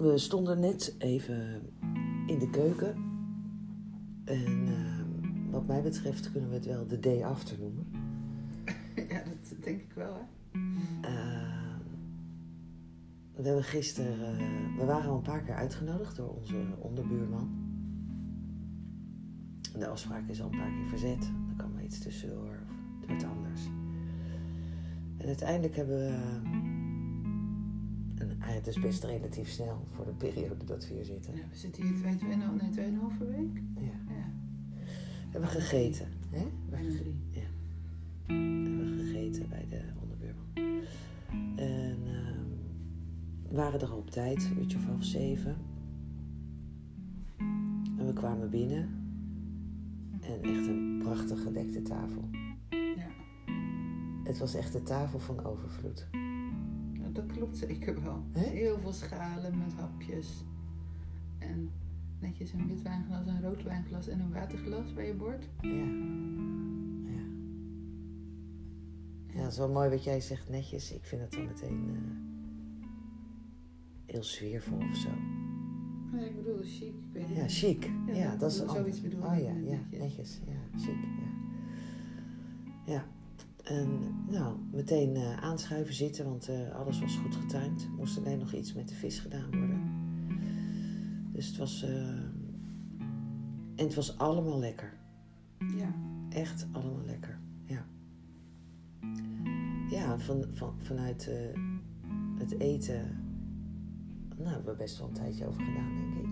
[0.00, 1.62] we stonden net even
[2.26, 2.94] in de keuken.
[4.24, 7.86] En ehm, wat mij betreft kunnen we het wel de day after noemen.
[9.10, 10.22] ja, dat denk ik wel, hè?
[11.00, 11.78] Ehm,
[13.34, 17.68] we hebben gisteren, eh, we waren al een paar keer uitgenodigd door onze onderbuurman.
[19.78, 21.24] De afspraak is al een paar keer verzet.
[21.24, 22.58] Er kwam maar iets tussendoor
[22.94, 23.60] of het werd anders.
[25.16, 26.14] En uiteindelijk hebben we,
[28.40, 31.34] en het is best relatief snel voor de periode dat we hier zitten.
[31.36, 33.62] Ja, we zitten hier twee, twee, nee, tweeënhalve week.
[33.74, 34.14] Ja.
[34.14, 34.32] Ja,
[35.30, 36.46] Hebben we gegeten, hè?
[36.70, 37.16] bijna drie.
[38.26, 40.84] hebben we gegeten bij de onderbuurman.
[41.56, 42.44] En ehm,
[43.48, 45.56] we waren er op tijd, een uurtje of half zeven.
[47.98, 48.88] En we kwamen binnen.
[50.20, 52.28] En echt een prachtig gedekte tafel.
[52.70, 53.08] Ja,
[54.24, 56.08] Het was echt de tafel van overvloed.
[57.26, 58.24] Dat klopt zeker wel.
[58.32, 60.44] Heel veel schalen met hapjes.
[61.38, 61.70] En
[62.20, 65.48] netjes een wit wijnglas, een rood wijnglas en een waterglas bij je bord.
[65.60, 65.70] Ja.
[67.12, 67.22] Ja.
[69.34, 70.92] Ja, het is wel mooi wat jij zegt, netjes.
[70.92, 72.00] Ik vind het dan meteen eh,
[74.06, 75.08] heel sfeervol of zo.
[76.12, 76.88] Nee, ik bedoel, chic.
[76.88, 77.36] Ik weet niet.
[77.36, 77.84] Ja, chic.
[78.06, 79.98] Ja, Ja, dat- dat is zoiets bedoel Oh ik ja, met ja, netjes.
[80.00, 80.40] netjes.
[80.46, 80.96] Ja, chic.
[82.86, 82.92] Ja.
[82.92, 83.04] ja.
[83.70, 83.88] En
[84.28, 87.82] nou, meteen eh, aanschuiven zitten, want eh, alles was goed getimed.
[87.82, 89.80] Er moest alleen nog iets met de vis gedaan worden.
[91.32, 91.82] Dus het was...
[91.82, 92.08] eh,
[93.76, 94.92] en het was allemaal lekker.
[95.76, 95.94] Ja,
[96.28, 97.38] Echt allemaal lekker.
[97.64, 97.84] Ja.
[99.90, 101.30] Ja, van, van, vanuit
[102.38, 103.18] het eten...
[104.36, 106.28] Nou, hebben we best wel een tijdje over gedaan, denk ik.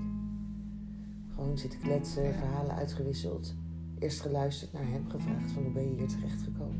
[1.34, 2.32] Gewoon zitten kletsen, Ja.
[2.32, 3.54] verhalen uitgewisseld.
[3.98, 6.77] Eerst geluisterd naar hem, gevraagd van hoe ben je hier terechtgekomen.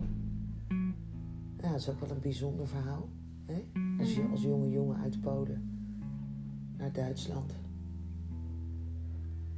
[1.61, 3.09] Ja, dat is ook wel een bijzonder verhaal.
[3.47, 3.64] Hè?
[3.98, 5.62] Als, je, als jonge jongen uit Polen
[6.77, 7.55] naar Duitsland.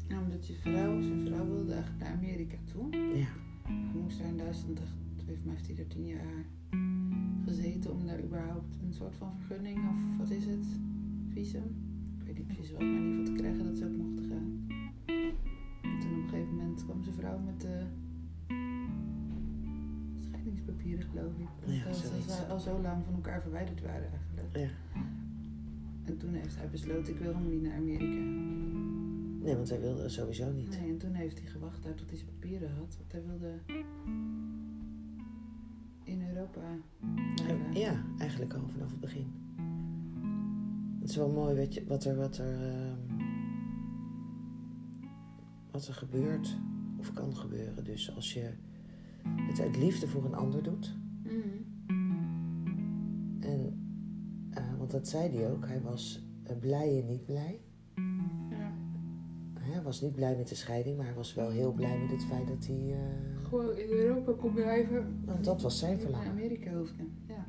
[0.08, 2.96] Ja, omdat je vrouw, zijn vrouw wilde eigenlijk naar Amerika toe.
[2.96, 3.28] Ja,
[3.62, 4.80] Hij moest daar in Duitsland
[5.30, 6.44] heeft mij heeft hij er tien jaar
[7.44, 10.66] gezeten om daar überhaupt een soort van vergunning of wat is het?
[11.28, 11.74] Visum?
[12.18, 14.24] Ik weet niet precies wat, maar in ieder geval te krijgen dat ze ook mochten
[14.24, 14.66] gaan.
[15.82, 17.86] En toen op een gegeven moment kwam zijn vrouw met de
[20.50, 21.48] scheidingspapieren geloof ik.
[21.66, 22.36] Ja, zoiets.
[22.36, 24.56] ze al zo lang van elkaar verwijderd waren eigenlijk.
[24.56, 24.68] ja.
[26.04, 28.20] En toen heeft hij besloten, ik wil helemaal niet naar Amerika.
[29.44, 30.80] Nee, want hij wilde sowieso niet.
[30.80, 32.96] Nee, en toen heeft hij gewacht daar tot hij zijn papieren had.
[32.98, 33.58] Want hij wilde
[36.04, 36.60] in Europa
[37.34, 37.72] blijven.
[37.72, 39.32] Ja, eigenlijk al vanaf het begin.
[41.00, 43.24] Het is wel mooi weet je, wat er, wat er, ehm,
[45.70, 46.56] wat er gebeurt
[46.96, 47.84] of kan gebeuren.
[47.84, 48.50] Dus als je
[49.24, 50.96] het uit liefde voor een ander doet.
[51.22, 51.38] Mhm.
[53.40, 53.78] En,
[54.50, 57.60] eh, want dat zei hij ook, hij was eh, blij en niet blij.
[58.50, 58.72] Ja.
[59.58, 62.24] Hij was niet blij met de scheiding, maar hij was wel heel blij met het
[62.24, 62.92] feit dat hij...
[62.92, 65.20] eh, Gewoon in Europa kon blijven.
[65.24, 66.30] want dat was zijn verlangen.
[66.30, 67.02] Amerika hoefde.
[67.26, 67.44] Ja.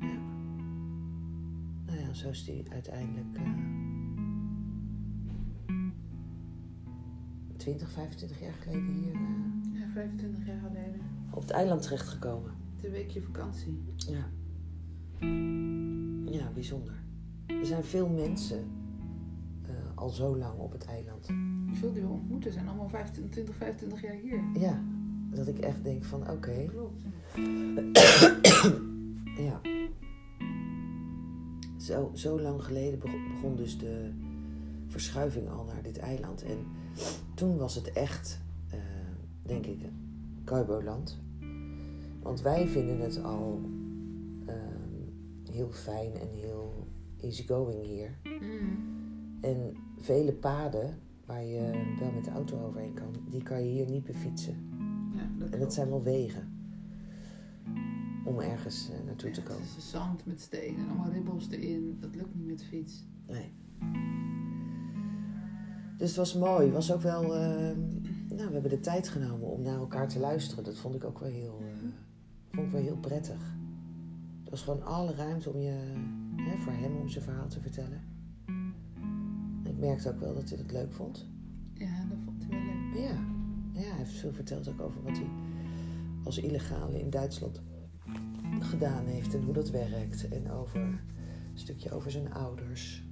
[0.00, 0.18] Ja.
[1.86, 3.38] Nou ja, zo is hij uiteindelijk
[7.60, 11.00] 20, 25 jaar geleden hier eh, ja, 25 jaar geleden.
[11.30, 12.50] op het eiland terechtgekomen.
[12.82, 13.82] Een weekje vakantie.
[13.96, 14.28] Ja.
[16.30, 16.94] Ja, bijzonder.
[17.46, 18.64] Er zijn veel mensen
[19.62, 21.26] eh, al zo lang op het eiland.
[21.72, 24.42] Veel die we ontmoeten zijn allemaal 25, 25 jaar hier.
[24.54, 24.82] Ja,
[25.30, 27.02] dat ik echt denk van oké, Klopt.
[29.48, 29.60] ja.
[31.76, 34.10] Zo, zo lang geleden bego- begon dus de
[34.86, 36.42] verschuiving al naar dit eiland.
[36.42, 36.58] En
[37.34, 38.78] toen was het echt, eh,
[39.42, 39.78] denk ik,
[40.44, 41.18] Cowboyland.
[42.22, 43.60] Want wij vinden het al
[44.46, 46.86] ehm, heel fijn en heel
[47.20, 48.18] easygoing hier.
[48.22, 48.64] Mhm.
[49.40, 53.90] En vele paden waar je wel met de auto overheen kan, die kan je hier
[53.90, 54.56] niet befietsen.
[55.14, 56.60] Ja, dat En dat zijn wel wegen
[58.24, 59.62] om ergens eh, naartoe te komen.
[59.62, 61.96] Het is zand met steen en allemaal ribbels erin.
[62.00, 63.04] Dat lukt niet met fiets.
[63.26, 63.52] Nee.
[66.00, 66.64] Dus het was mooi.
[66.64, 67.22] Het was ook wel.
[67.36, 67.76] eh,
[68.28, 70.64] nou, we hebben de tijd genomen om naar elkaar te luisteren.
[70.64, 71.88] Dat vond ik ook wel heel, eh,
[72.50, 73.40] vond ik wel heel prettig.
[74.44, 75.94] Er was gewoon alle ruimte om je,
[76.36, 78.00] hè, voor hem om zijn verhaal te vertellen.
[79.64, 81.26] Ik merkte ook wel dat hij het leuk vond.
[81.74, 83.08] Ja, dat vond hij wel leuk.
[83.08, 83.18] Ja,
[83.80, 85.30] ja, hij heeft veel verteld ook over wat hij
[86.24, 87.60] als illegale in Duitsland
[88.60, 90.28] gedaan heeft en hoe dat werkt.
[90.28, 90.98] En over een
[91.54, 93.04] stukje over zijn ouders.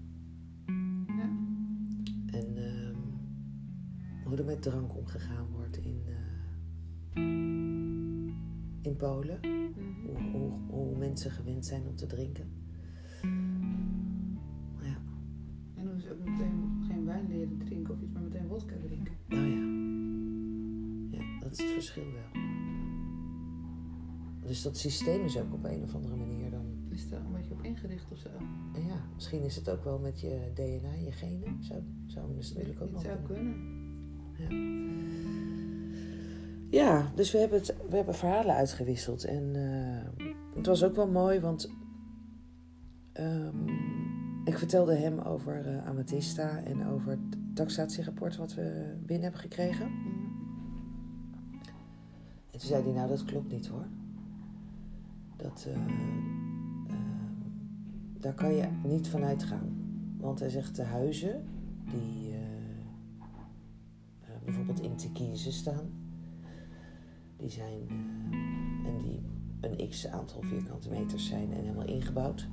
[4.59, 7.23] drank omgegaan wordt in, eh,
[8.83, 9.41] in Polen.
[9.41, 10.37] Mhm.
[10.69, 12.49] Hoe, mensen gewend zijn om te drinken.
[14.81, 14.99] Ja.
[15.75, 19.15] En hoe ze ook meteen geen wijn leren drinken of iets, maar meteen wodka drinken.
[19.29, 19.67] Nou ja.
[21.19, 22.43] Ja, dat is het verschil wel.
[24.47, 26.67] Dus dat systeem is ook op een of andere manier dan.
[26.89, 28.29] Is daar een beetje op ingericht of zo?
[28.73, 31.65] Ja, misschien is het ook wel met je DNA, je genen.
[31.65, 33.03] Zou, zou het natuurlijk ook nog.
[33.03, 33.78] Dat zou kunnen.
[36.71, 39.25] Ja, dus we hebben, het, we hebben verhalen uitgewisseld.
[39.25, 40.27] En eh,
[40.57, 41.71] het was ook wel mooi, want
[43.13, 43.69] ehm,
[44.45, 49.87] ik vertelde hem over eh, Amethysta en over het taxatierapport wat we binnen hebben gekregen.
[52.51, 53.87] En toen zei hij, nou dat klopt niet hoor.
[55.37, 55.89] Dat, eh, ehm,
[58.19, 59.77] daar kan je niet van uitgaan.
[60.17, 61.45] Want hij zegt de huizen
[61.85, 62.38] die
[64.45, 65.91] bijvoorbeeld in Tekize staan,
[67.37, 69.21] die zijn eh, en die
[69.61, 72.49] een x aantal vierkante meters zijn en helemaal ingebouwd,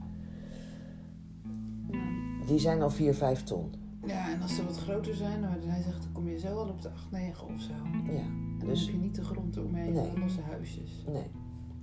[2.47, 3.73] die zijn al 4, 5 ton.
[4.05, 6.69] Ja, en als ze wat groter zijn, dan, hij zegt, dan kom je zo al
[6.69, 7.73] op de 8, 9 of zo.
[8.05, 10.19] Ja, En dan Dus- heb je niet de grond eromheen, Nee.
[10.19, 11.03] losse huisjes.
[11.11, 11.31] nee.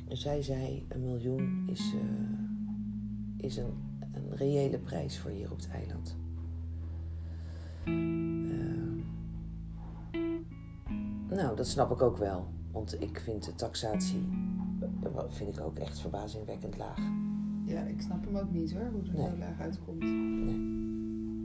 [0.09, 3.73] Dus hij zei, een miljoen is, eh, is een,
[4.13, 6.17] een reële prijs voor hier op het eiland.
[11.35, 12.47] Nou, dat snap ik ook wel.
[12.73, 14.29] Want ik vind de taxatie
[15.03, 16.99] eh, vind ik ook echt verbazingwekkend laag.
[17.65, 19.31] Ja, ik snap hem ook niet hoor, hoe er Nee.
[19.31, 20.01] zo laag uitkomt.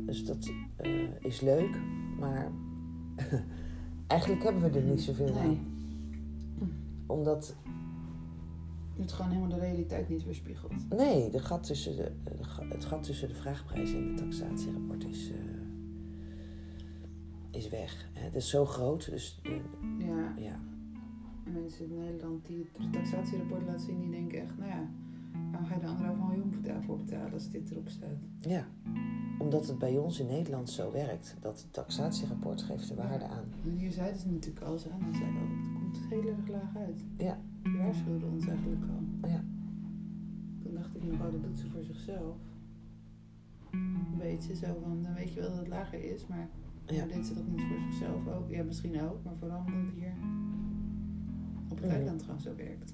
[0.07, 1.80] Dus dat eh, is leuk,
[2.19, 2.51] maar
[4.07, 5.44] eigenlijk hebben we er niet zoveel Nee.
[5.44, 5.60] aan.
[7.07, 7.56] Omdat,
[9.00, 10.89] Het gewoon helemaal de realiteit niet weerspiegelt.
[10.89, 12.31] nee, de gat tussen de, de
[12.69, 15.36] het gat tussen de vraagprijs en het taxatierapport is, eh,
[17.57, 18.09] is weg.
[18.13, 19.62] Het is zo groot, dus de-
[20.06, 20.59] Ja, ja,
[21.45, 24.89] en mensen in Nederland die het taxatierapport laten zien, die denken echt, nou ja,
[25.51, 28.18] waarom ga je er anderhalf miljoen daarvoor betalen als dit erop staat?
[28.39, 28.65] ja.
[29.39, 33.44] Omdat het bij ons in Nederland zo werkt, dat het taxatierapport geeft de waarde aan.
[33.63, 36.75] En hier zeiden ze natuurlijk al zo, en zeiden al, het komt heel erg laag
[36.77, 37.03] uit.
[37.18, 37.39] Ja.
[37.63, 39.30] Die waarschuwden ons eigenlijk al.
[39.30, 39.44] Ja.
[40.63, 42.36] Toen dacht ik nog, oh, dat doet ze voor zichzelf.
[43.71, 46.50] Een beetje zo van, dan weet je wel dat het lager is, maar
[46.88, 46.98] Ja.
[46.98, 48.50] maar deed ze dat niet voor zichzelf ook?
[48.50, 50.13] Ja, misschien ook, maar vooral omdat het hier
[51.69, 52.94] op het eiland gewoon zo werkt.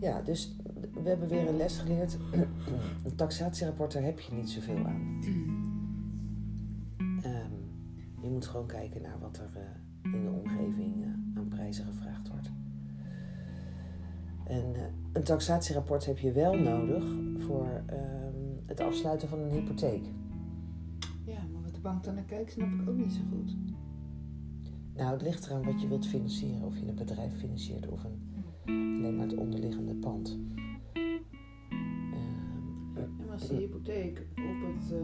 [0.00, 0.56] Ja, dus
[1.02, 2.16] we hebben weer een les geleerd.
[3.04, 5.20] Een taxatierapport, daar heb je niet zoveel aan.
[7.22, 7.52] Ehm,
[8.22, 12.28] je moet gewoon kijken naar wat er eh, in de omgeving eh, aan prijzen gevraagd
[12.28, 12.50] wordt.
[14.44, 17.04] En eh, een taxatierapport heb je wel nodig
[17.38, 20.04] voor ehm, het afsluiten van een hypotheek.
[21.82, 23.56] Ja, maar wat de bank dan naar kijkt, snap ik ook niet zo goed.
[24.96, 26.62] Nou, het ligt eraan wat je wilt financieren.
[26.62, 28.20] Of je een bedrijf financiert of een,
[28.66, 30.38] alleen maar het onderliggende pand.
[30.92, 31.20] Ehm,
[32.94, 34.98] En als die hypotheek op het eh,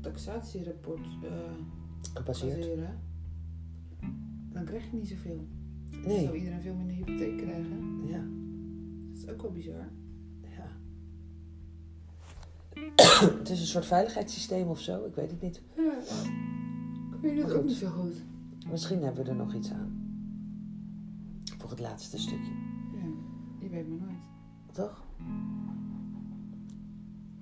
[0.00, 1.30] taxatierapport eh
[2.14, 2.56] gebaseerd.
[2.58, 2.98] baseren,
[4.52, 5.46] dan krijg je niet zoveel.
[5.90, 8.06] Dan Nee, zou iedereen veel minder hypotheek krijgen.
[8.06, 8.24] ja.
[9.12, 9.88] Dat is ook wel bizar.
[13.38, 15.62] Het is een soort veiligheidssysteem of zo, ik weet het niet.
[15.76, 15.92] Ja.
[17.14, 18.14] Ik weet het ook niet zo goed.
[18.70, 20.00] Misschien hebben we er nog iets aan.
[21.58, 22.50] Voor het laatste stukje,
[22.92, 23.06] Ja,
[23.60, 24.18] je weet maar nooit.
[24.72, 25.04] toch?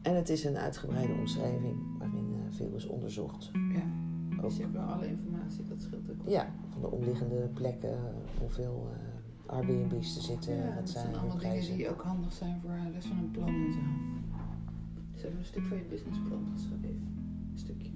[0.02, 3.50] En het is een uitgebreide omschrijving waarin eh, veel is onderzocht.
[3.52, 3.82] Ja,
[4.36, 6.28] Ook, dus je hebt wel alle informatie, dat scheelt ook.
[6.28, 7.98] ja, van de omliggende plekken,
[8.38, 12.02] hoeveel eh, Airbnb's er zitten, Ja, wat dat zijn zijn de allemaal dingen die ook
[12.02, 13.78] handig zijn voor de rest van een plan en zo.
[15.20, 17.08] Ze hebben een stuk van je businessplan geschreven.
[17.52, 17.90] Een stukje.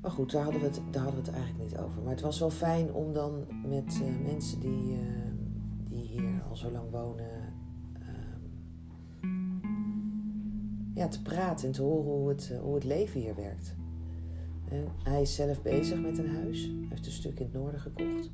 [0.00, 2.02] Maar goed, daar hadden, we het, daar hadden we het eigenlijk niet over.
[2.02, 5.30] Maar het was wel fijn om dan met eh, mensen die, eh,
[5.88, 7.52] die hier al zo lang wonen.
[7.92, 8.40] ehm,
[10.94, 13.74] ja, te praten en te horen hoe het, eh, hoe het leven hier werkt.
[14.68, 16.62] En hij is zelf bezig met een huis.
[16.64, 18.30] Hij heeft een stuk in het noorden gekocht.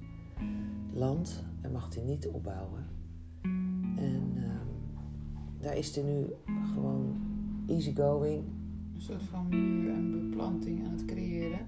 [0.92, 2.99] Land, daar mag hij niet opbouwen.
[5.60, 6.26] En daar is hij nu
[6.74, 7.16] gewoon
[7.66, 8.44] easygoing.
[8.94, 11.58] Een soort van muur en beplanting aan het creëren.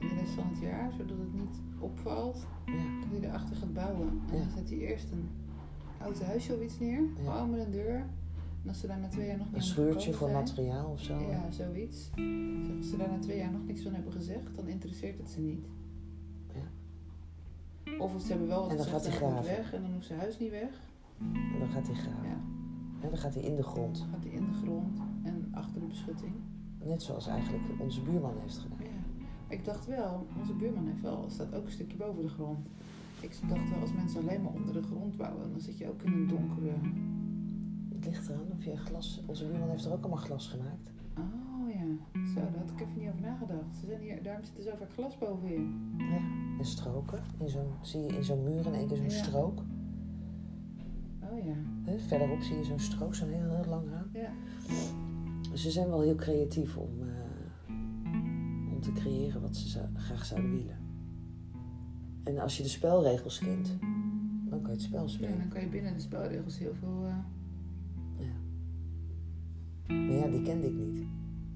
[0.00, 3.72] In de rest van het jaar, zodat het niet opvalt Ja, dat hij erachter gaat
[3.72, 4.08] bouwen.
[4.30, 4.42] En Ja.
[4.42, 5.28] dan zet hij eerst een
[6.00, 7.32] oud huisje of iets neer, Ja.
[7.32, 7.94] gewoon met een deur.
[8.62, 11.18] En als ze daar na twee jaar nog een schuurtje voor zijn- materiaal of zo.
[11.18, 12.10] Ja, zoiets.
[12.78, 15.40] Als ze daar na twee jaar nog niks van hebben gezegd, dan interesseert het ze
[15.40, 15.66] niet.
[17.98, 19.56] Of ze hebben wel wat En dan gezegd gaat hij en graven.
[19.56, 20.70] weg en dan hoeft zijn huis niet weg.
[21.52, 22.28] En dan gaat hij graven.
[22.28, 22.40] Ja.
[23.02, 23.98] En dan gaat hij in de grond.
[23.98, 26.32] Dan gaat hij in de grond en achter de beschutting.
[26.84, 28.78] Net zoals eigenlijk onze buurman heeft gedaan.
[28.82, 29.24] Ja.
[29.48, 32.66] Ik dacht wel, onze buurman heeft wel, staat ook een stukje boven de grond.
[33.20, 36.02] Ik dacht wel, als mensen alleen maar onder de grond bouwen, dan zit je ook
[36.02, 36.72] in een donkere...
[37.94, 39.22] Het ligt eraan of je glas...
[39.26, 40.90] Onze buurman heeft er ook allemaal glas gemaakt.
[41.18, 41.84] Oh ja,
[42.34, 43.76] zo, daar had ik even niet over nagedacht.
[43.80, 45.94] Ze zijn hier, daarom zit er zo vaak glas bovenin.
[45.98, 46.16] Ja,
[46.58, 47.22] en stroken.
[47.38, 49.10] In zo'n, zie je in zo'n muur in één keer zo'n Ja.
[49.24, 49.62] strook.
[51.38, 51.54] Oh ja,
[51.98, 54.08] Verderop zie je zo'n strook, zo'n heel, heel lang raam.
[54.12, 54.30] ja.
[55.50, 57.74] Dus ze zijn wel heel creatief om, eh,
[58.72, 60.76] om te creëren wat ze graag zouden willen.
[62.24, 63.76] En als je de spelregels kent,
[64.48, 65.08] dan kan je het spel ja.
[65.08, 65.38] spelen.
[65.38, 67.04] Dan kan je binnen de spelregels heel veel...
[67.06, 67.14] eh,
[69.86, 71.06] Maar ja, die kende ik niet.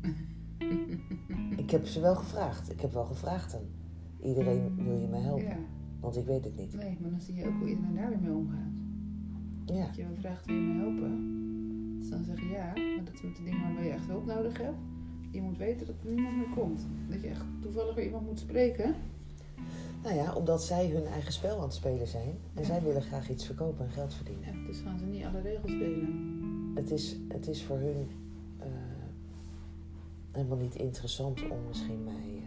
[1.59, 2.71] Ik heb ze wel gevraagd.
[2.73, 3.65] Ik heb wel gevraagd aan
[4.29, 5.45] iedereen, wil je mij helpen?
[5.45, 5.57] ja,
[6.01, 6.75] Want ik weet het niet.
[6.77, 8.73] nee, maar dan zie je ook hoe iedereen daar weer mee omgaat.
[9.73, 11.39] Ja, Dat je wel vraagt, wil je me helpen?
[12.05, 14.59] Ze dan zeggen ja, maar dat is met de dingen waarmee je echt hulp nodig
[14.59, 14.79] hebt.
[15.31, 16.87] Je moet weten dat er niemand meer komt.
[17.09, 18.95] Dat je echt toevallig weer iemand moet spreken.
[20.03, 22.39] nou ja, omdat zij hun eigen spel aan het spelen zijn.
[22.55, 24.45] En zij willen graag iets verkopen en geld verdienen.
[24.45, 26.73] Ja, dus gaan ze niet alle regels delen.
[26.75, 28.09] Het is, het is voor hun
[28.59, 28.67] eh,
[30.33, 32.40] helemaal niet interessant om misschien mij...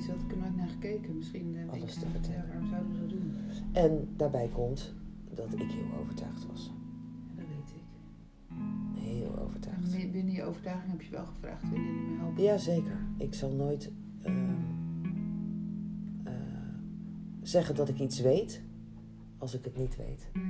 [0.00, 1.16] eh, zo had ik er nooit naar gekeken.
[1.16, 2.46] Misschien eh, Alles ik, te nou, vertellen.
[2.48, 3.34] Waarom zouden we dat doen?
[3.72, 4.94] En daarbij komt
[5.34, 6.72] dat ik heel overtuigd was.
[7.28, 7.82] Ja, dat weet ik.
[9.02, 9.96] Heel overtuigd.
[9.96, 12.42] bi- binnen je overtuiging heb je wel gevraagd, willen jullie me helpen?
[12.42, 12.96] Jazeker.
[13.16, 13.92] Ik zal nooit
[14.22, 14.34] ehm,
[16.24, 16.32] eh,
[17.42, 18.62] zeggen dat ik iets weet
[19.38, 20.30] als ik het niet weet.
[20.34, 20.40] Ja.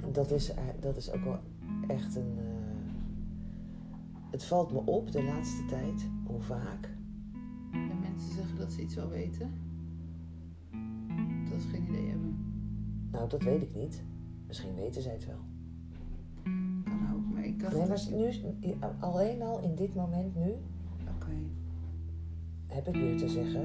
[0.00, 1.38] Dat dat is, eh, dat is ook wel
[1.88, 2.34] echt een.
[2.38, 2.63] eh,
[4.34, 6.96] het valt me op de laatste tijd hoe vaak.
[7.72, 9.50] En mensen zeggen dat ze iets wel weten.
[11.50, 12.36] Dat ze geen idee hebben.
[13.10, 14.02] Nou, dat weet ik niet.
[14.46, 15.40] Misschien weten zij het wel.
[16.84, 17.74] Kan ook, maar ik dacht...
[17.76, 20.50] Nee, maar nu, alleen al in dit moment nu
[21.14, 21.36] Oké.
[22.66, 23.64] heb ik weer te zeggen: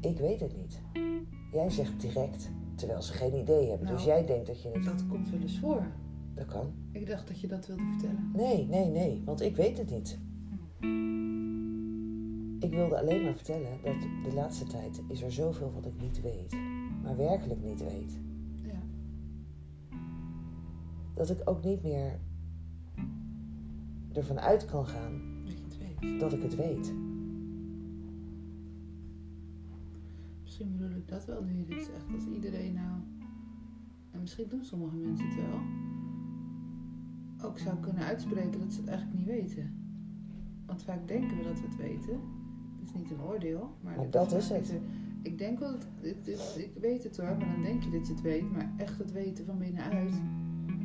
[0.00, 0.80] ik weet het niet.
[1.52, 3.86] Jij zegt direct, terwijl ze geen idee hebben.
[3.86, 4.84] dus Nou, jij denkt dat je het.
[4.84, 5.86] Dat komt wel eens voor.
[6.38, 6.72] Dat kan.
[6.92, 8.30] Ik dacht dat je dat wilde vertellen.
[8.34, 10.18] Nee, nee, nee, want ik weet het niet.
[12.60, 16.20] Ik wilde alleen maar vertellen dat de laatste tijd is er zoveel wat ik niet
[16.20, 16.56] weet,
[17.02, 18.18] maar werkelijk niet weet.
[18.62, 18.82] Ja.
[21.14, 22.18] Dat ik ook niet meer
[24.12, 26.20] ervan uit kan gaan Dat je het weet.
[26.20, 26.92] dat ik het weet.
[30.42, 32.04] Misschien bedoel ik dat wel nu je dit zegt.
[32.14, 33.00] Als iedereen nou...
[34.10, 35.60] En misschien doen sommige mensen het wel.
[37.42, 39.74] Ook zou kunnen uitspreken dat ze het eigenlijk niet weten.
[40.66, 42.20] Want vaak denken we dat we het weten.
[42.78, 43.70] Het is niet een oordeel.
[43.80, 44.68] Maar, dat is het.
[44.70, 44.80] er-
[45.22, 46.28] Ik denk wel, dit-
[46.58, 48.50] ik weet het hoor, maar dan denk je dat je het weet.
[48.52, 50.14] Maar echt het weten van binnenuit,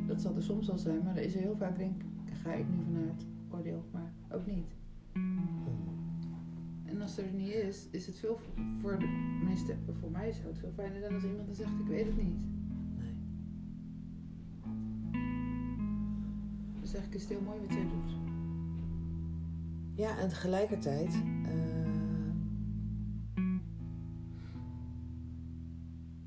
[0.06, 1.02] dat zal er soms wel zijn.
[1.04, 4.46] Maar er is er heel vaak, denk ik, ga ik nu vanuit oordeel, maar ook
[4.46, 4.66] niet.
[6.84, 8.38] En als er niet is, is het veel
[8.80, 11.86] voor de meeste, voor mij zou het veel fijner zijn als iemand dan zegt ik
[11.86, 12.34] weet het niet.
[16.94, 18.12] Eigenlijk is het heel mooi wat jij doet.
[19.94, 21.14] Ja, en tegelijkertijd.
[21.44, 21.52] eh,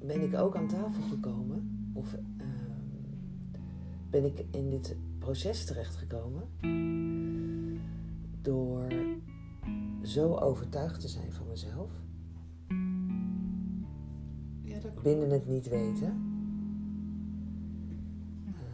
[0.02, 2.46] ben ik ook aan tafel gekomen, of eh,
[4.10, 6.44] ben ik in dit proces terechtgekomen,
[8.42, 8.88] door
[10.04, 11.92] zo overtuigd te zijn van mezelf,
[14.62, 15.02] Ja, dat klopt.
[15.04, 16.14] binnen het niet weten.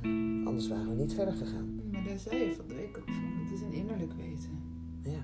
[0.02, 1.82] Eh, anders waren we niet verder gegaan.
[2.04, 4.62] Maar daar zei je van de week ook van, het is een innerlijk weten.
[5.02, 5.24] Ja.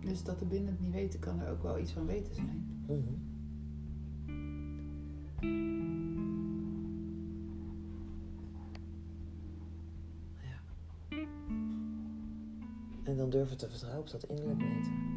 [0.00, 2.84] Dus dat er binnen het niet weten kan er ook wel iets van weten zijn.
[2.86, 3.00] Mhm.
[10.42, 10.60] Ja.
[13.02, 15.11] En dan durven te vertrouwen op dat innerlijk weten.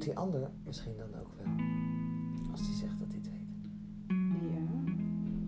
[0.00, 1.52] Doet die ander misschien dan ook wel.
[2.50, 3.70] Als die zegt dat hij het weet.
[4.52, 4.82] Ja.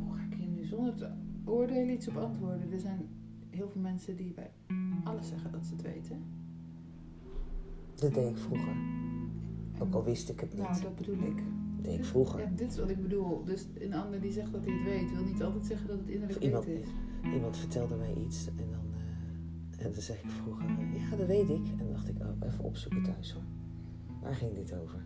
[0.05, 1.09] Hoe ga ik hier nu zonder te
[1.45, 2.73] oordelen iets op antwoorden?
[2.73, 3.09] Er zijn
[3.51, 4.51] heel veel mensen die bij
[5.05, 6.23] alles zeggen dat ze het weten.
[7.95, 8.77] Dat deed ik vroeger.
[9.81, 10.63] Ook al wist ik het niet.
[10.63, 11.37] Nou, dat bedoel ik.
[11.77, 12.41] Dat deed ik vroeger.
[12.41, 13.45] Ja, dit is wat ik bedoel.
[13.45, 16.09] Dus een ander die zegt dat hij het weet, wil niet altijd zeggen dat het
[16.09, 16.87] innerlijk iemand- is.
[17.35, 18.85] Iemand vertelde mij iets en dan,
[19.79, 20.65] eh, en dan zeg ik vroeger,
[21.11, 21.67] ja dat weet ik.
[21.71, 23.43] En dan dacht ik, oh, even opzoeken thuis hoor.
[24.23, 25.05] Waar ging dit over?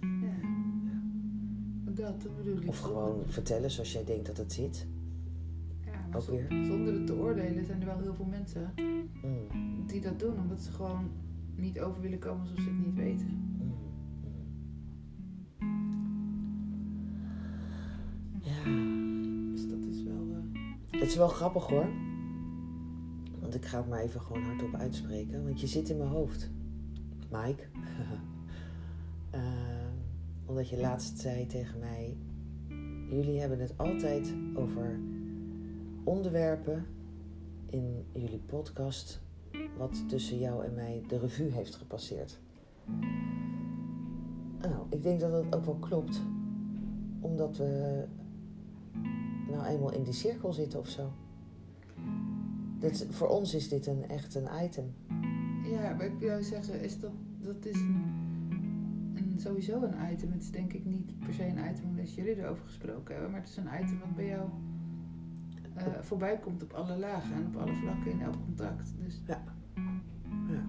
[0.00, 0.46] Ja.
[1.84, 2.68] Dat, dat bedoel ik.
[2.68, 4.86] Of gewoon vertellen zoals jij denkt dat het zit.
[5.84, 6.46] Ja, ook weer.
[6.66, 8.72] Zonder het te oordelen zijn er wel heel veel mensen
[9.22, 11.10] Mm, die dat doen, omdat ze gewoon
[11.56, 13.26] niet over willen komen alsof ze het niet weten.
[13.58, 13.74] mm.
[18.40, 18.62] Ja,
[20.98, 21.86] Het is wel grappig hoor.
[23.40, 25.44] Want ik ga het maar even gewoon hardop uitspreken.
[25.44, 26.50] Want je zit in mijn hoofd.
[27.30, 27.62] Mike.
[29.34, 29.40] uh,
[30.46, 32.16] omdat je laatst zei tegen mij...
[33.10, 35.00] Jullie hebben het altijd over
[36.04, 36.86] onderwerpen
[37.66, 39.20] in jullie podcast...
[39.76, 42.38] wat tussen jou en mij de revue heeft gepasseerd.
[44.60, 46.22] Nou, ik denk dat dat ook wel klopt.
[47.20, 48.04] Omdat we
[49.50, 51.12] nou eenmaal in die cirkel zitten of zo.
[52.78, 54.94] Dit, voor ons is dit een, echt een item.
[55.70, 58.04] Ja, maar ik zou zeggen, is dat, dat is een,
[59.14, 60.32] een, sowieso een item.
[60.32, 63.40] Het is denk ik niet per se een item omdat jullie erover gesproken hebben, maar
[63.40, 64.48] het is een item wat bij jou
[65.76, 68.92] uh, voorbij komt op alle lagen en op alle vlakken in elk contact.
[69.04, 69.42] Dus ja.
[70.48, 70.64] ja.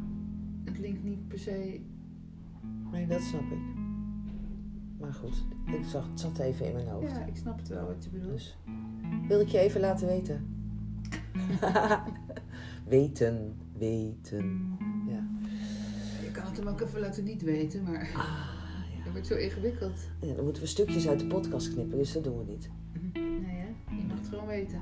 [0.63, 1.81] Het linkt niet per se.
[2.91, 3.77] Nee, dat snap ik.
[4.99, 7.11] Maar goed, ik zag, het zat even in mijn hoofd.
[7.11, 8.31] Ja, ik snap het wel wat je bedoelt.
[8.31, 8.57] Dus
[9.27, 10.47] wil ik je even laten weten.
[12.87, 14.77] weten, weten.
[16.59, 18.23] Hem ook even laten niet weten, maar ah,
[18.97, 19.03] ja.
[19.03, 19.99] dat wordt zo ingewikkeld.
[20.21, 22.69] Ja, dan moeten we stukjes uit de podcast knippen, dus dat doen we niet.
[23.13, 23.95] Nee, hè?
[23.95, 24.81] Je mag het gewoon weten.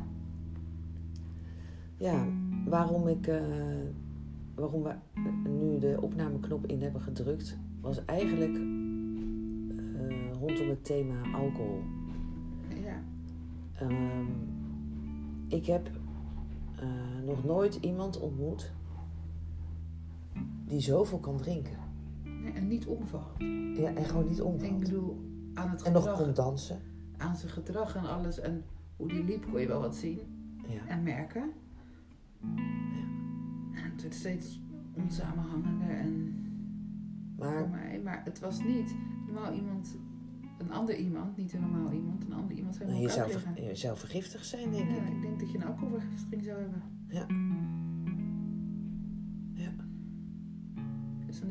[1.98, 2.28] Ja,
[2.66, 3.28] waarom ik...
[3.28, 3.42] Uh,
[4.56, 4.94] waarom we
[5.50, 7.58] nu de opnameknop in hebben gedrukt...
[7.82, 8.58] was eigenlijk
[10.40, 11.84] rondom het thema alcohol.
[12.84, 13.04] Ja.
[13.82, 14.28] Um,
[15.48, 15.90] ik heb
[16.82, 18.72] uh, nog nooit iemand ontmoet
[20.68, 21.78] die zoveel kan drinken.
[22.24, 23.38] Nee, en niet omvalt.
[23.78, 24.72] Ja, en gewoon niet omvalt.
[24.72, 25.18] Ik bedoel,
[25.54, 26.04] aan het gedrag.
[26.04, 26.82] En nog kon dansen.
[27.18, 28.40] Aan zijn gedrag en alles.
[28.40, 28.64] En
[28.96, 30.20] hoe die liep kon je wel wat zien.
[30.68, 30.88] Ja.
[30.88, 31.52] En merken.
[32.42, 33.84] Ja.
[33.84, 34.60] En het werd steeds
[34.94, 36.36] onsamenhangender en...
[37.38, 37.60] Maar...
[37.60, 38.02] Voor mij.
[38.04, 39.98] Maar het was niet normaal iemand
[40.58, 43.76] een ander iemand, niet een normaal iemand, een ander iemand zou nou, je, zou je
[43.76, 45.10] zou vergiftigd zijn, denk ja, ik.
[45.10, 46.82] Ik denk dat je een alcoholvergiftiging zou hebben.
[47.08, 47.26] Ja.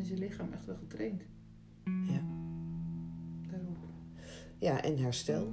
[0.07, 1.23] Is je lichaam echt wel getraind.
[1.85, 2.21] Ja.
[3.51, 3.77] Daarop.
[4.59, 5.53] Ja, en herstel.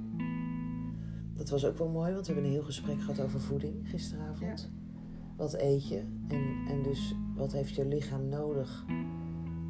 [1.34, 4.60] Dat was ook wel mooi, want we hebben een heel gesprek gehad over voeding gisteravond.
[4.60, 4.68] Ja.
[5.36, 5.98] Wat eet je?
[6.28, 8.84] En, en dus wat heeft je lichaam nodig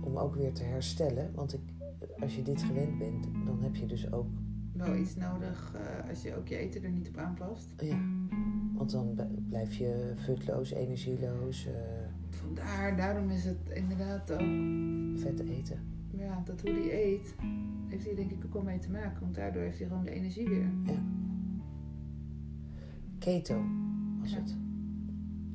[0.01, 1.35] om ook weer te herstellen?
[1.35, 1.61] Want ik,
[2.20, 4.27] als je dit gewend bent, dan heb je dus ook...
[4.73, 7.75] Wel iets nodig uh, als je ook je eten er niet op aanpast.
[7.77, 7.99] Ja,
[8.75, 9.14] want dan
[9.49, 11.66] blijf je futloos, energieloos.
[11.66, 11.73] Uh...
[12.35, 14.40] Vandaar, daarom is het inderdaad ook...
[15.18, 15.79] Vet eten.
[16.11, 17.35] Ja, dat hoe die eet,
[17.88, 19.20] heeft hij denk ik ook wel mee te maken.
[19.20, 20.70] Want daardoor heeft hij gewoon de energie weer.
[20.85, 21.03] Ja.
[23.18, 23.64] Keto
[24.20, 24.37] was ja.
[24.37, 24.57] het.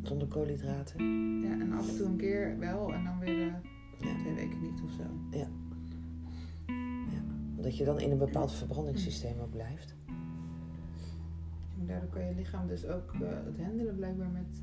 [0.02, 1.04] Zonder koolhydraten.
[1.42, 3.54] Ja, en af en toe een keer wel en dan weer uh,
[4.00, 4.18] ja.
[4.18, 5.38] twee weken niet of zo.
[5.38, 5.48] Ja
[7.62, 9.96] dat je dan in een bepaald verbrandingssysteem ook blijft.
[11.80, 14.62] En daardoor kan je lichaam dus ook uh, het handelen blijkbaar met...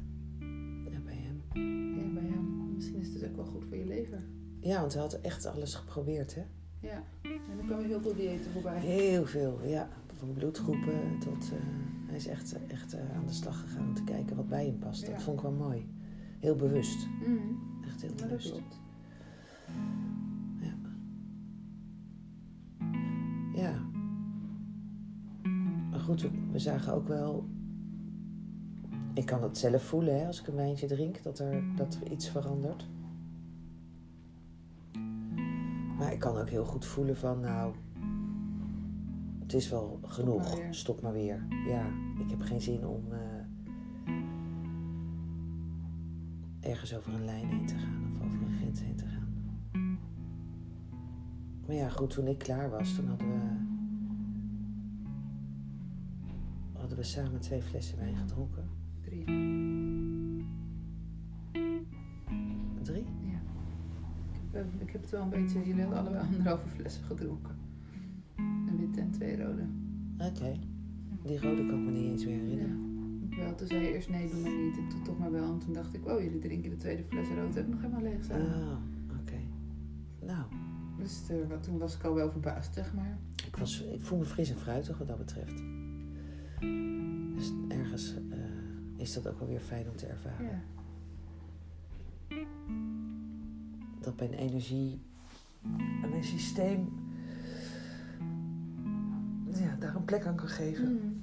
[1.96, 2.66] Ja, bij hem.
[2.68, 2.74] Ja.
[2.74, 4.22] Misschien is het ook wel goed voor je lever.
[4.60, 6.42] Ja, want hij had echt alles geprobeerd, hè?
[6.80, 8.80] Ja, en dan kwamen heel veel diëten voorbij.
[8.80, 9.88] Heel veel, ja.
[10.18, 11.44] Van bloedgroepen tot...
[11.52, 11.58] Uh,
[12.06, 14.78] hij is echt, echt uh, aan de slag gegaan om te kijken wat bij hem
[14.78, 15.06] past.
[15.06, 15.12] Ja.
[15.12, 15.86] Dat vond ik wel mooi.
[16.40, 17.06] Heel bewust.
[17.26, 17.58] Mm.
[17.86, 18.48] Echt heel Ja, bewust.
[18.48, 18.80] dat klopt.
[23.54, 23.74] Ja.
[25.90, 27.48] Maar goed, we zagen ook wel.
[29.16, 32.12] Ik kan dat zelf voelen hè, als ik een wijntje drink, dat er, dat er
[32.12, 32.86] iets verandert.
[35.98, 37.74] Maar ik kan ook heel goed voelen van, nou,
[39.40, 40.42] het is wel genoeg.
[40.42, 40.74] maar weer.
[40.74, 41.46] Stop maar weer.
[41.66, 41.86] Ja,
[42.18, 43.18] ik heb geen zin om eh,
[46.70, 49.34] ergens over een lijn heen te gaan of over een grens heen te gaan.
[51.66, 53.64] Maar ja, goed, toen ik klaar was, toen hadden we.
[56.78, 58.75] hadden we samen twee flessen wijn gedronken.
[65.10, 65.58] Het wel een beetje...
[65.66, 67.54] Jullie hadden allebei anderhalve flessen gedronken.
[68.36, 69.66] Een witte en twee rode.
[70.18, 70.56] Oké.
[71.22, 72.84] Die rode kan ik me niet eens meer herinneren.
[73.36, 74.76] Wel, toen zei je eerst nee, doe maar niet.
[74.76, 75.52] En toen toch maar wel.
[75.52, 78.24] En toen dacht ik, oh, jullie drinken de tweede fles rood ook nog helemaal leeg
[78.24, 78.54] samen.
[78.54, 78.78] Ah,
[79.20, 79.38] oké.
[80.20, 80.44] Nou,
[80.98, 83.18] Dus eh, toen was ik al wel verbaasd, zeg maar.
[83.46, 85.62] ik, was, ik voel me fris en fruitig wat dat betreft.
[87.34, 88.38] Dus ergens eh,
[88.96, 90.46] is dat ook wel weer fijn om te ervaren.
[90.46, 90.62] Ja.
[94.06, 95.00] Dat mijn energie
[96.02, 96.88] en mijn systeem
[99.46, 100.92] ja, daar een plek aan kan geven.
[100.92, 101.22] Mm.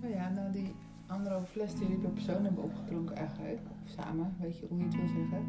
[0.00, 0.74] Nou ja, nou die
[1.06, 4.84] anderhalve fles die jullie per persoon hebben opgedronken eigenlijk, of samen, weet je hoe je
[4.84, 5.46] het wil zeggen,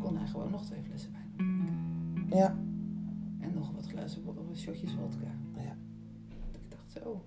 [0.00, 2.36] kon hij gewoon nog twee flessen wijn drinken.
[2.36, 2.56] Ja.
[3.40, 5.30] En nog wat glazen of wat shotjes vodka.
[5.56, 5.76] Ja.
[6.52, 7.24] Ik dacht zo.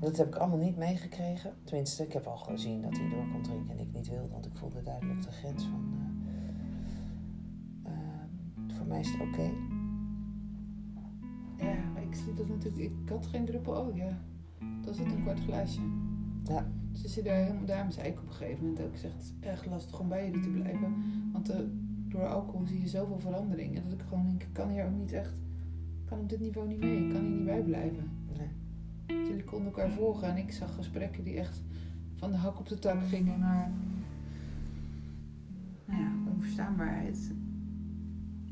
[0.00, 1.54] Dat heb ik allemaal niet meegekregen.
[1.64, 4.28] Tenminste, ik heb al gezien dat hij door kon drinken en ik niet wilde.
[4.28, 6.03] Want ik voelde duidelijk de grens van...
[8.94, 9.50] mij is het oké.
[11.56, 12.82] Ja, maar ik zie dat natuurlijk.
[12.82, 14.02] Ik had geen druppel olie.
[14.80, 15.80] Dat is het een kwart glaasje.
[16.44, 16.66] Ja.
[16.92, 19.12] Dus je zit daar helemaal, daarom zei ik op een gegeven moment ook, ik zeg,
[19.12, 20.94] het is echt lastig om bij jullie te blijven.
[21.32, 21.58] Want eh,
[22.08, 23.82] door alcohol zie je zoveel veranderingen.
[23.82, 25.32] Dat ik gewoon denk, ik kan hier ook niet echt,
[26.02, 27.04] ik kan op dit niveau niet mee.
[27.04, 28.10] Ik kan hier niet bij blijven.
[28.36, 28.48] Nee.
[29.26, 31.62] Jullie konden elkaar volgen en ik zag gesprekken die echt
[32.16, 33.72] van de hak op de tak gingen naar,
[35.86, 37.32] nou ja, onverstaanbaarheid.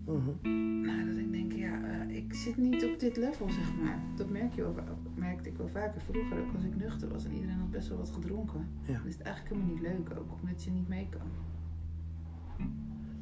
[0.05, 0.83] Mhm.
[0.83, 4.03] Nou, dat ik denk, ja, eh, ik zit niet op dit level, zeg maar.
[4.17, 4.75] Dat merk je wel,
[5.15, 6.01] merkte ik wel vaker.
[6.01, 8.67] Vroeger ook als ik nuchter was en iedereen had best wel wat gedronken.
[8.83, 8.93] Ja.
[8.99, 11.29] Dan is het eigenlijk helemaal niet leuk ook, omdat je niet mee kan.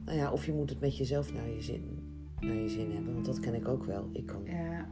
[0.04, 1.98] Nou ja, of je moet het met jezelf naar je zin,
[2.40, 3.12] naar je zin hebben.
[3.14, 4.08] Want dat ken ik ook wel.
[4.12, 4.44] Ik kan...
[4.44, 4.88] Ja,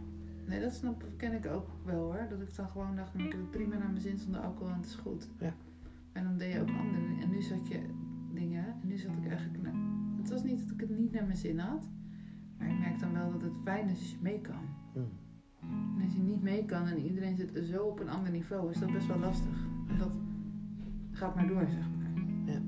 [0.46, 2.27] nee, dat snap, ken ik ook wel hoor.
[2.31, 4.68] Dat ik dan gewoon dacht, nou, ik heb het prima naar mijn zin zonder alcohol
[4.68, 5.29] en het is goed.
[5.38, 5.55] Ja.
[6.12, 7.22] En dan deed je ook andere dingen.
[7.22, 7.81] En nu zat je
[8.35, 9.62] dingen, en nu zat ik eigenlijk...
[9.62, 9.88] na-
[10.18, 11.88] het was niet dat ik het niet naar mijn zin had.
[12.59, 14.62] Maar ik merk dan wel dat het fijn is als je mee kan.
[14.94, 15.09] Mm.
[15.96, 18.78] En als je niet mee kan en iedereen zit zo op een ander niveau, is
[18.78, 19.66] dat best wel lastig.
[19.88, 20.12] En dat
[21.11, 22.12] gaat maar door, zeg maar.
[22.46, 22.61] Ja.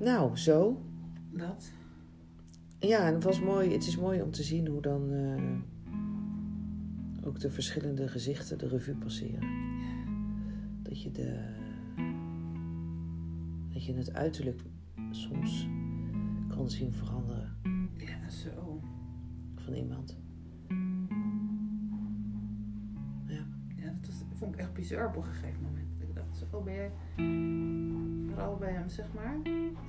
[0.00, 0.82] Nou, zo.
[1.30, 1.72] Dat.
[2.78, 3.72] Ja, en het was mooi.
[3.72, 5.42] Het is mooi om te zien hoe dan eh,
[7.26, 9.48] ook de verschillende gezichten de revue passeren.
[10.82, 11.62] Dat je de
[13.86, 14.62] dat je het uiterlijk
[15.10, 15.68] soms
[16.48, 17.56] kan zien veranderen
[17.96, 18.80] Ja, zo.
[19.54, 20.18] van iemand.
[23.26, 23.46] Ja.
[23.76, 25.88] Ja, dat was, vond ik echt bizar op een gegeven moment.
[25.98, 26.90] Ik dacht, zo, oh, ben jij...
[28.26, 29.36] Vooral bij hem, zeg maar.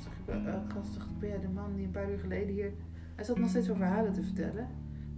[0.03, 2.19] Zag ik bij elke gast, dacht ik, ben jij de man die een paar uur
[2.19, 2.73] geleden hier...
[3.15, 4.67] Hij zat nog steeds wel verhalen te vertellen.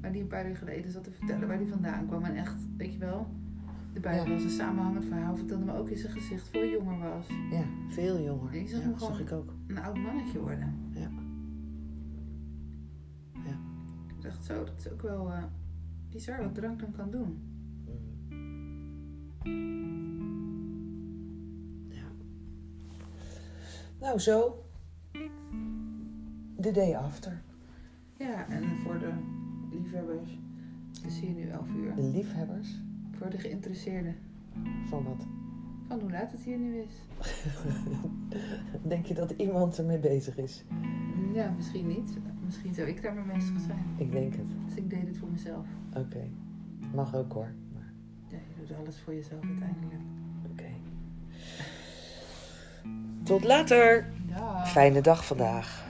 [0.02, 2.24] Maar die een paar uur geleden zat te vertellen waar hij vandaan kwam.
[2.24, 3.28] En echt, weet je wel...
[3.98, 4.34] De Bijbel Ja.
[4.34, 5.36] was een samenhangend verhaal.
[5.38, 7.28] Vertelde me ook in zijn gezicht veel jonger was.
[7.52, 8.54] ja, veel jonger.
[8.54, 9.54] Ik zag ja, hem dat gewoon- zag ik ook.
[9.68, 10.74] Een oud mannetje worden.
[10.94, 11.10] Ja.
[13.34, 13.58] Ja.
[14.08, 15.44] Ik dacht zo, dat is ook wel eh,
[16.10, 17.38] bizar wat drank dan kan doen.
[21.90, 22.06] Ja.
[24.00, 24.64] Nou, zo.
[26.62, 27.42] The day after.
[28.18, 29.12] Ja, en voor de
[29.72, 30.40] liefhebbers.
[31.06, 31.96] Is hier nu 11 uur.
[31.96, 32.80] De liefhebbers
[33.18, 34.16] Voor de geïnteresseerden.
[34.90, 35.26] van wat?
[35.88, 36.94] Van hoe laat het hier nu is.
[38.82, 40.64] Denk je dat iemand ermee bezig is?
[41.34, 42.18] Ja, misschien niet.
[42.46, 43.86] Misschien zou ik daar mee bezig zijn.
[43.98, 44.46] Ik denk het.
[44.66, 45.66] Dus ik deed het voor mezelf.
[45.96, 46.28] Oké.
[46.94, 47.52] Mag ook hoor.
[47.74, 47.92] Maar,
[48.28, 50.02] Ja, je doet alles voor jezelf uiteindelijk.
[50.52, 50.70] Oké.
[53.24, 54.12] Tot later.
[54.28, 54.66] Ja.
[54.66, 55.87] Fijne dag vandaag.